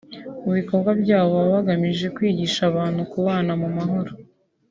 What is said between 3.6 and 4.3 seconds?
mu mahoro